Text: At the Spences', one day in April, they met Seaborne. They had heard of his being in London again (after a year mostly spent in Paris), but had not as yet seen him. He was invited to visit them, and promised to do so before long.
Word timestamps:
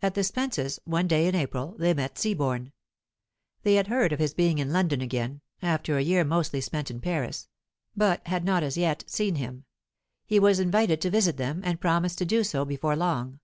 At 0.00 0.14
the 0.14 0.22
Spences', 0.22 0.78
one 0.86 1.06
day 1.06 1.26
in 1.26 1.34
April, 1.34 1.76
they 1.78 1.92
met 1.92 2.14
Seaborne. 2.14 2.72
They 3.64 3.74
had 3.74 3.88
heard 3.88 4.14
of 4.14 4.18
his 4.18 4.32
being 4.32 4.56
in 4.56 4.72
London 4.72 5.02
again 5.02 5.42
(after 5.60 5.98
a 5.98 6.02
year 6.02 6.24
mostly 6.24 6.62
spent 6.62 6.90
in 6.90 7.02
Paris), 7.02 7.50
but 7.94 8.26
had 8.26 8.46
not 8.46 8.62
as 8.62 8.78
yet 8.78 9.04
seen 9.06 9.34
him. 9.34 9.66
He 10.24 10.38
was 10.40 10.58
invited 10.58 11.02
to 11.02 11.10
visit 11.10 11.36
them, 11.36 11.60
and 11.66 11.82
promised 11.82 12.16
to 12.16 12.24
do 12.24 12.44
so 12.44 12.64
before 12.64 12.96
long. 12.96 13.40